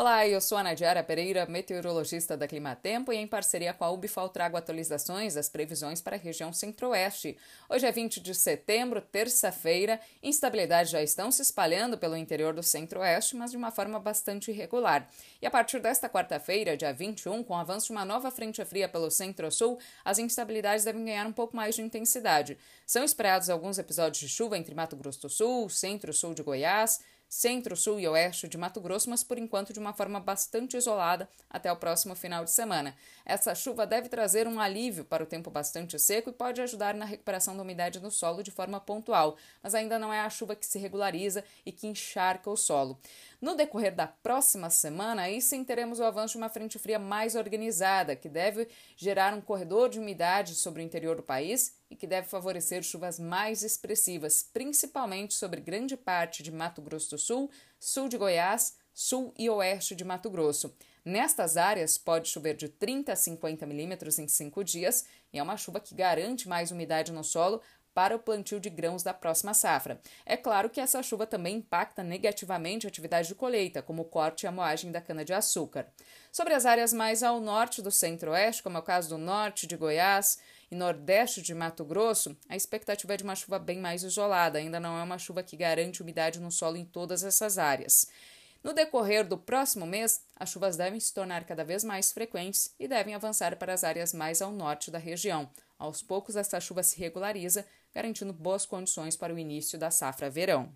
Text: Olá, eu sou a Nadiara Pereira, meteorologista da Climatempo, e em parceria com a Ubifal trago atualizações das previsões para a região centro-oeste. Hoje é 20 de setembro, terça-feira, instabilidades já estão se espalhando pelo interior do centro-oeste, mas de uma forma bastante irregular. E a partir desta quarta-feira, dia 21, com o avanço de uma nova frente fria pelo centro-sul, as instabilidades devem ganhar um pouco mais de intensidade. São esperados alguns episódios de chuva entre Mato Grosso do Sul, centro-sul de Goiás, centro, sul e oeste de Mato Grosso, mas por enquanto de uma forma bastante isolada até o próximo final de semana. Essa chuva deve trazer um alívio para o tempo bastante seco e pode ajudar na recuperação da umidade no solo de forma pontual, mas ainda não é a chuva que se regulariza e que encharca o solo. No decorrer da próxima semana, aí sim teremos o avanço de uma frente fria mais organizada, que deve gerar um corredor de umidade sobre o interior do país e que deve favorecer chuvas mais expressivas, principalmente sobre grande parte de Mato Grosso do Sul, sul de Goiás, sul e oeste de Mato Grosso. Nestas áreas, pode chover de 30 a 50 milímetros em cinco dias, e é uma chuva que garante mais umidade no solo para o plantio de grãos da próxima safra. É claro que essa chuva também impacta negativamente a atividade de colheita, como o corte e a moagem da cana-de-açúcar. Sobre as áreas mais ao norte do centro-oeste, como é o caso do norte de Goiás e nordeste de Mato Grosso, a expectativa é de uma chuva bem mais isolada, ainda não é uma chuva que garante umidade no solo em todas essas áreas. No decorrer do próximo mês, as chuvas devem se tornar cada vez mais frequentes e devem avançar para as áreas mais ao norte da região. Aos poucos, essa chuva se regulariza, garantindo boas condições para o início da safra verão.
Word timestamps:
Olá, 0.00 0.26
eu 0.26 0.40
sou 0.40 0.56
a 0.56 0.62
Nadiara 0.62 1.04
Pereira, 1.04 1.44
meteorologista 1.44 2.34
da 2.34 2.48
Climatempo, 2.48 3.12
e 3.12 3.18
em 3.18 3.26
parceria 3.26 3.74
com 3.74 3.84
a 3.84 3.90
Ubifal 3.90 4.30
trago 4.30 4.56
atualizações 4.56 5.34
das 5.34 5.50
previsões 5.50 6.00
para 6.00 6.16
a 6.16 6.18
região 6.18 6.54
centro-oeste. 6.54 7.36
Hoje 7.68 7.84
é 7.84 7.92
20 7.92 8.18
de 8.18 8.34
setembro, 8.34 9.02
terça-feira, 9.02 10.00
instabilidades 10.22 10.90
já 10.90 11.02
estão 11.02 11.30
se 11.30 11.42
espalhando 11.42 11.98
pelo 11.98 12.16
interior 12.16 12.54
do 12.54 12.62
centro-oeste, 12.62 13.36
mas 13.36 13.50
de 13.50 13.58
uma 13.58 13.70
forma 13.70 14.00
bastante 14.00 14.50
irregular. 14.50 15.06
E 15.42 15.46
a 15.46 15.50
partir 15.50 15.80
desta 15.80 16.08
quarta-feira, 16.08 16.78
dia 16.78 16.94
21, 16.94 17.44
com 17.44 17.52
o 17.52 17.58
avanço 17.58 17.88
de 17.88 17.92
uma 17.92 18.04
nova 18.06 18.30
frente 18.30 18.64
fria 18.64 18.88
pelo 18.88 19.10
centro-sul, 19.10 19.78
as 20.02 20.18
instabilidades 20.18 20.86
devem 20.86 21.04
ganhar 21.04 21.26
um 21.26 21.32
pouco 21.32 21.54
mais 21.54 21.74
de 21.74 21.82
intensidade. 21.82 22.56
São 22.86 23.04
esperados 23.04 23.50
alguns 23.50 23.78
episódios 23.78 24.18
de 24.18 24.30
chuva 24.30 24.56
entre 24.56 24.74
Mato 24.74 24.96
Grosso 24.96 25.20
do 25.20 25.28
Sul, 25.28 25.68
centro-sul 25.68 26.32
de 26.32 26.42
Goiás, 26.42 27.00
centro, 27.30 27.76
sul 27.76 28.00
e 28.00 28.08
oeste 28.08 28.48
de 28.48 28.58
Mato 28.58 28.80
Grosso, 28.80 29.08
mas 29.08 29.22
por 29.22 29.38
enquanto 29.38 29.72
de 29.72 29.78
uma 29.78 29.92
forma 29.92 30.18
bastante 30.18 30.76
isolada 30.76 31.28
até 31.48 31.70
o 31.70 31.76
próximo 31.76 32.16
final 32.16 32.44
de 32.44 32.50
semana. 32.50 32.92
Essa 33.24 33.54
chuva 33.54 33.86
deve 33.86 34.08
trazer 34.08 34.48
um 34.48 34.58
alívio 34.58 35.04
para 35.04 35.22
o 35.22 35.26
tempo 35.26 35.48
bastante 35.48 35.96
seco 35.96 36.30
e 36.30 36.32
pode 36.32 36.60
ajudar 36.60 36.92
na 36.92 37.04
recuperação 37.04 37.56
da 37.56 37.62
umidade 37.62 38.00
no 38.00 38.10
solo 38.10 38.42
de 38.42 38.50
forma 38.50 38.80
pontual, 38.80 39.36
mas 39.62 39.76
ainda 39.76 39.96
não 39.96 40.12
é 40.12 40.20
a 40.20 40.28
chuva 40.28 40.56
que 40.56 40.66
se 40.66 40.78
regulariza 40.78 41.44
e 41.64 41.70
que 41.70 41.86
encharca 41.86 42.50
o 42.50 42.56
solo. 42.56 42.98
No 43.40 43.54
decorrer 43.54 43.94
da 43.94 44.08
próxima 44.08 44.68
semana, 44.68 45.22
aí 45.22 45.40
sim 45.40 45.62
teremos 45.62 46.00
o 46.00 46.04
avanço 46.04 46.32
de 46.32 46.38
uma 46.38 46.48
frente 46.48 46.80
fria 46.80 46.98
mais 46.98 47.36
organizada, 47.36 48.16
que 48.16 48.28
deve 48.28 48.66
gerar 48.96 49.32
um 49.34 49.40
corredor 49.40 49.88
de 49.88 50.00
umidade 50.00 50.56
sobre 50.56 50.82
o 50.82 50.84
interior 50.84 51.14
do 51.14 51.22
país 51.22 51.78
e 51.90 51.96
que 51.96 52.06
deve 52.06 52.28
favorecer 52.28 52.82
chuvas 52.82 53.18
mais 53.18 53.62
expressivas, 53.62 54.48
principalmente 54.52 55.34
sobre 55.34 55.60
grande 55.60 55.96
parte 55.96 56.42
de 56.42 56.52
Mato 56.52 56.80
Grosso 56.80 57.10
do 57.10 57.18
Sul, 57.18 57.50
sul 57.78 58.08
de 58.08 58.16
Goiás, 58.16 58.76
sul 58.94 59.34
e 59.36 59.50
oeste 59.50 59.96
de 59.96 60.04
Mato 60.04 60.30
Grosso. 60.30 60.74
Nestas 61.04 61.56
áreas, 61.56 61.96
pode 61.98 62.28
chover 62.28 62.54
de 62.54 62.68
30 62.68 63.12
a 63.12 63.16
50 63.16 63.66
milímetros 63.66 64.18
em 64.18 64.28
cinco 64.28 64.62
dias, 64.62 65.04
e 65.32 65.38
é 65.38 65.42
uma 65.42 65.56
chuva 65.56 65.80
que 65.80 65.94
garante 65.94 66.48
mais 66.48 66.70
umidade 66.70 67.10
no 67.10 67.24
solo 67.24 67.60
para 68.00 68.16
o 68.16 68.18
plantio 68.18 68.58
de 68.58 68.70
grãos 68.70 69.02
da 69.02 69.12
próxima 69.12 69.52
safra. 69.52 70.00
É 70.24 70.34
claro 70.34 70.70
que 70.70 70.80
essa 70.80 71.02
chuva 71.02 71.26
também 71.26 71.56
impacta 71.56 72.02
negativamente 72.02 72.86
a 72.86 72.88
atividade 72.88 73.28
de 73.28 73.34
colheita, 73.34 73.82
como 73.82 74.00
o 74.00 74.06
corte 74.06 74.44
e 74.44 74.46
a 74.46 74.50
moagem 74.50 74.90
da 74.90 75.02
cana-de-açúcar. 75.02 75.86
Sobre 76.32 76.54
as 76.54 76.64
áreas 76.64 76.94
mais 76.94 77.22
ao 77.22 77.42
norte 77.42 77.82
do 77.82 77.90
centro-oeste, 77.90 78.62
como 78.62 78.78
é 78.78 78.80
o 78.80 78.82
caso 78.82 79.10
do 79.10 79.18
norte 79.18 79.66
de 79.66 79.76
Goiás 79.76 80.38
e 80.70 80.74
nordeste 80.74 81.42
de 81.42 81.54
Mato 81.54 81.84
Grosso, 81.84 82.34
a 82.48 82.56
expectativa 82.56 83.12
é 83.12 83.18
de 83.18 83.22
uma 83.22 83.36
chuva 83.36 83.58
bem 83.58 83.78
mais 83.78 84.02
isolada, 84.02 84.58
ainda 84.58 84.80
não 84.80 84.98
é 84.98 85.02
uma 85.02 85.18
chuva 85.18 85.42
que 85.42 85.54
garante 85.54 86.00
umidade 86.00 86.40
no 86.40 86.50
solo 86.50 86.78
em 86.78 86.86
todas 86.86 87.22
essas 87.22 87.58
áreas. 87.58 88.06
No 88.64 88.72
decorrer 88.72 89.28
do 89.28 89.36
próximo 89.36 89.84
mês, 89.84 90.22
as 90.36 90.48
chuvas 90.48 90.74
devem 90.74 91.00
se 91.00 91.12
tornar 91.12 91.44
cada 91.44 91.64
vez 91.64 91.84
mais 91.84 92.12
frequentes 92.12 92.74
e 92.80 92.88
devem 92.88 93.14
avançar 93.14 93.56
para 93.56 93.74
as 93.74 93.84
áreas 93.84 94.14
mais 94.14 94.40
ao 94.40 94.52
norte 94.52 94.90
da 94.90 94.98
região. 94.98 95.50
Aos 95.80 96.02
poucos, 96.02 96.36
essa 96.36 96.60
chuva 96.60 96.82
se 96.82 96.98
regulariza, 96.98 97.66
garantindo 97.94 98.34
boas 98.34 98.66
condições 98.66 99.16
para 99.16 99.32
o 99.32 99.38
início 99.38 99.78
da 99.78 99.90
safra 99.90 100.28
verão. 100.28 100.70